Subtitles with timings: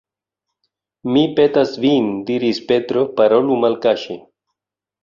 [1.17, 4.23] Mi petas vin diris Petro, parolu malkaŝe.